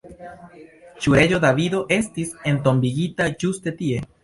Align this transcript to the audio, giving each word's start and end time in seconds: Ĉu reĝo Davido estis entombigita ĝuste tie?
Ĉu 1.03 1.13
reĝo 1.19 1.41
Davido 1.43 1.83
estis 1.99 2.33
entombigita 2.55 3.31
ĝuste 3.45 3.79
tie? 3.85 4.05